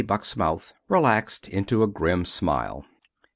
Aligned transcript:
Buck's 0.07 0.35
mouth 0.35 0.73
relaxed 0.89 1.47
into 1.47 1.83
a 1.83 1.87
grim 1.87 2.25
smile. 2.25 2.85